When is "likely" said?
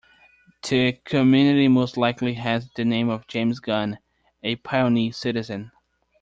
1.95-2.33